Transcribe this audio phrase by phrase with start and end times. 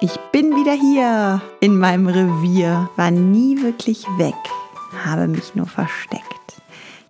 [0.00, 4.36] Ich bin wieder hier in meinem Revier, war nie wirklich weg,
[5.04, 6.22] habe mich nur versteckt.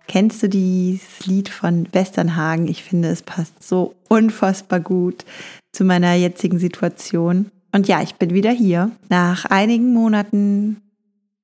[0.07, 2.67] Kennst du dieses Lied von Westernhagen?
[2.67, 5.23] Ich finde, es passt so unfassbar gut
[5.71, 7.51] zu meiner jetzigen Situation.
[7.71, 10.81] Und ja, ich bin wieder hier nach einigen Monaten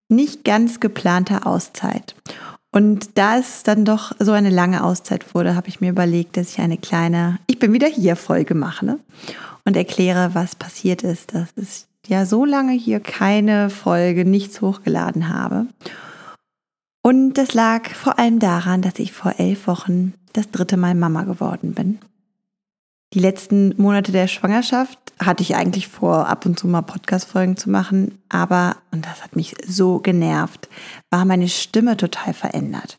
[0.09, 2.15] nicht ganz geplanter Auszeit.
[2.71, 6.49] Und da es dann doch so eine lange Auszeit wurde, habe ich mir überlegt, dass
[6.49, 8.83] ich eine kleine Ich bin wieder hier Folge mache.
[8.83, 8.99] Ne?
[9.65, 15.29] Und erkläre, was passiert ist, dass ich ja so lange hier keine Folge, nichts hochgeladen
[15.29, 15.67] habe.
[17.01, 21.23] Und das lag vor allem daran, dass ich vor elf Wochen das dritte Mal Mama
[21.23, 21.99] geworden bin.
[23.13, 27.69] Die letzten Monate der Schwangerschaft hatte ich eigentlich vor, ab und zu mal Podcast-Folgen zu
[27.69, 30.67] machen, aber, und das hat mich so genervt,
[31.09, 32.97] war meine Stimme total verändert.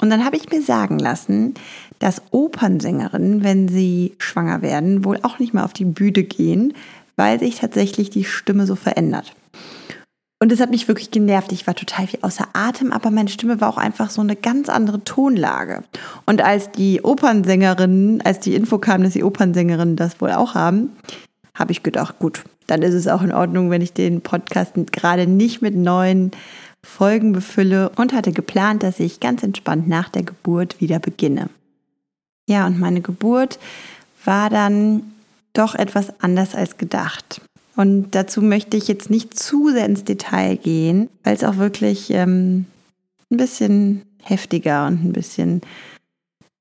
[0.00, 1.54] Und dann habe ich mir sagen lassen,
[1.98, 6.72] dass Opernsängerinnen, wenn sie schwanger werden, wohl auch nicht mehr auf die Bühne gehen,
[7.16, 9.34] weil sich tatsächlich die Stimme so verändert.
[10.42, 11.52] Und das hat mich wirklich genervt.
[11.52, 14.70] Ich war total wie außer Atem, aber meine Stimme war auch einfach so eine ganz
[14.70, 15.84] andere Tonlage.
[16.24, 20.96] Und als die Opernsängerinnen, als die Info kam, dass die Opernsängerinnen das wohl auch haben,
[21.54, 25.26] habe ich gedacht, gut, dann ist es auch in Ordnung, wenn ich den Podcast gerade
[25.26, 26.30] nicht mit neuen
[26.84, 31.50] Folgen befülle und hatte geplant, dass ich ganz entspannt nach der Geburt wieder beginne.
[32.48, 33.58] Ja, und meine Geburt
[34.24, 35.02] war dann
[35.52, 37.40] doch etwas anders als gedacht.
[37.76, 42.10] Und dazu möchte ich jetzt nicht zu sehr ins Detail gehen, weil es auch wirklich
[42.10, 42.66] ähm,
[43.30, 45.60] ein bisschen heftiger und ein bisschen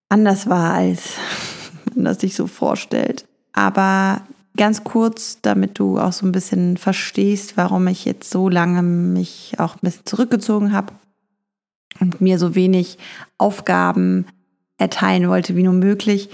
[0.10, 1.16] anders war, als
[1.96, 3.26] man das sich so vorstellt.
[3.54, 4.22] Aber
[4.60, 9.54] ganz kurz, damit du auch so ein bisschen verstehst, warum ich jetzt so lange mich
[9.58, 10.94] auch ein bisschen zurückgezogen habe
[12.02, 12.98] und mir so wenig
[13.38, 14.26] Aufgaben
[14.78, 16.30] erteilen wollte wie nur möglich.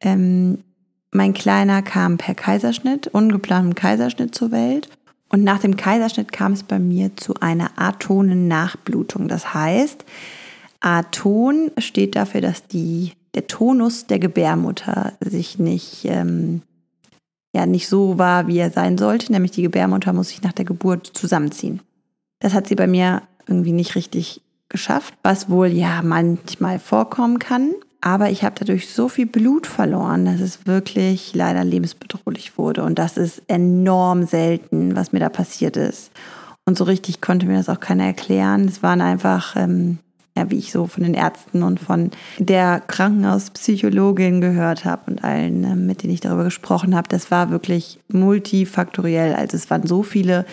[0.00, 0.64] Ähm,
[1.12, 4.88] mein Kleiner kam per Kaiserschnitt, ungeplantem Kaiserschnitt zur Welt.
[5.28, 9.28] Und nach dem Kaiserschnitt kam es bei mir zu einer atonen Nachblutung.
[9.28, 10.04] Das heißt,
[10.80, 16.62] Aton steht dafür, dass die, der Tonus der Gebärmutter sich nicht ähm,
[17.54, 20.64] ja nicht so war, wie er sein sollte, nämlich die Gebärmutter muss sich nach der
[20.64, 21.80] Geburt zusammenziehen.
[22.40, 27.72] Das hat sie bei mir irgendwie nicht richtig geschafft, was wohl ja manchmal vorkommen kann.
[28.00, 32.82] Aber ich habe dadurch so viel Blut verloren, dass es wirklich leider lebensbedrohlich wurde.
[32.82, 36.10] Und das ist enorm selten, was mir da passiert ist.
[36.64, 38.66] Und so richtig konnte mir das auch keiner erklären.
[38.66, 39.98] Es waren einfach ähm,
[40.36, 45.64] ja, wie ich so von den Ärzten und von der Krankenhauspsychologin gehört habe und allen,
[45.64, 49.34] äh, mit denen ich darüber gesprochen habe, das war wirklich multifaktoriell.
[49.34, 50.46] Also es waren so viele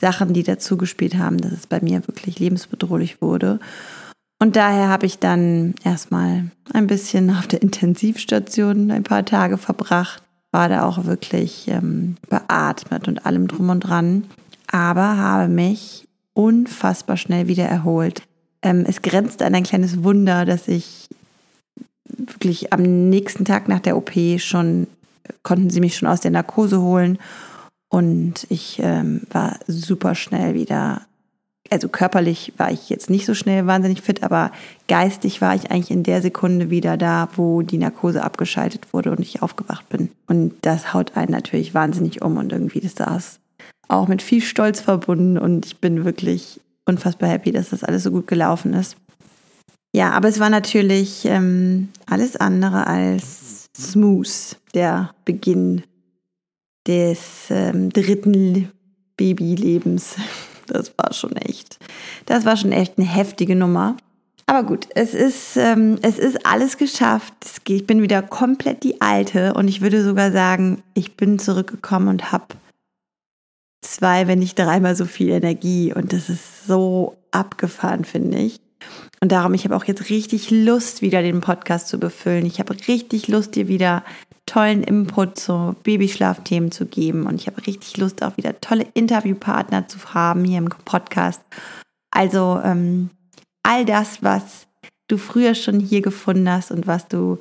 [0.00, 3.58] Sachen, die dazu gespielt haben, dass es bei mir wirklich lebensbedrohlich wurde.
[4.38, 10.22] Und daher habe ich dann erstmal ein bisschen auf der Intensivstation ein paar Tage verbracht,
[10.52, 14.24] war da auch wirklich ähm, beatmet und allem drum und dran,
[14.70, 18.22] aber habe mich unfassbar schnell wieder erholt
[18.64, 21.08] ähm, es grenzt an ein kleines Wunder, dass ich
[22.04, 24.88] wirklich am nächsten Tag nach der OP schon,
[25.42, 27.18] konnten sie mich schon aus der Narkose holen
[27.88, 31.02] und ich ähm, war super schnell wieder,
[31.70, 34.50] also körperlich war ich jetzt nicht so schnell wahnsinnig fit, aber
[34.88, 39.20] geistig war ich eigentlich in der Sekunde wieder da, wo die Narkose abgeschaltet wurde und
[39.20, 40.10] ich aufgewacht bin.
[40.26, 43.40] Und das haut einen natürlich wahnsinnig um und irgendwie das saß
[43.86, 48.10] auch mit viel Stolz verbunden und ich bin wirklich unfassbar happy, dass das alles so
[48.10, 48.96] gut gelaufen ist.
[49.94, 55.84] Ja, aber es war natürlich ähm, alles andere als smooth, der Beginn
[56.86, 58.70] des ähm, dritten
[59.16, 60.16] Babylebens.
[60.66, 61.78] Das war schon echt,
[62.24, 63.98] das war schon echt eine heftige Nummer.
[64.46, 67.34] Aber gut, es ist, ähm, es ist alles geschafft.
[67.68, 72.32] Ich bin wieder komplett die Alte und ich würde sogar sagen, ich bin zurückgekommen und
[72.32, 72.46] habe
[73.94, 75.92] zwei, wenn nicht dreimal so viel Energie.
[75.94, 78.60] Und das ist so abgefahren, finde ich.
[79.20, 82.44] Und darum, ich habe auch jetzt richtig Lust, wieder den Podcast zu befüllen.
[82.44, 84.04] Ich habe richtig Lust, dir wieder
[84.46, 87.24] tollen Input zu Babyschlafthemen zu geben.
[87.26, 91.40] Und ich habe richtig Lust, auch wieder tolle Interviewpartner zu haben hier im Podcast.
[92.10, 93.10] Also ähm,
[93.62, 94.66] all das, was
[95.08, 97.38] du früher schon hier gefunden hast und was du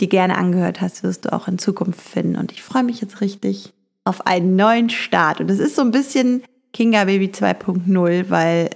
[0.00, 2.36] dir gerne angehört hast, wirst du auch in Zukunft finden.
[2.36, 3.72] Und ich freue mich jetzt richtig
[4.06, 5.40] auf einen neuen Start.
[5.40, 6.42] Und es ist so ein bisschen
[6.72, 8.70] Kinga Baby 2.0, weil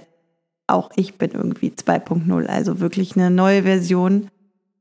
[0.67, 4.29] auch ich bin irgendwie 2.0, also wirklich eine neue Version.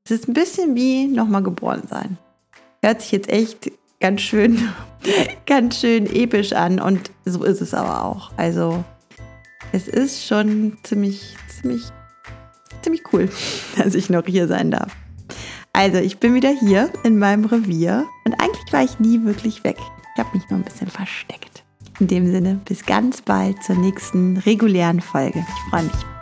[0.05, 2.19] Es ist ein bisschen wie nochmal geboren sein.
[2.83, 3.71] Hört sich jetzt echt
[4.01, 4.69] ganz schön,
[5.47, 8.33] ganz schön episch an und so ist es aber auch.
[8.37, 8.83] Also
[9.73, 11.83] es ist schon ziemlich, ziemlich,
[12.83, 13.29] ziemlich cool,
[13.77, 14.97] dass ich noch hier sein darf.
[15.73, 19.77] Also ich bin wieder hier in meinem Revier und eigentlich war ich nie wirklich weg.
[20.21, 21.65] Ich habe mich nur ein bisschen versteckt.
[21.99, 25.39] In dem Sinne, bis ganz bald zur nächsten regulären Folge.
[25.39, 26.20] Ich freue mich.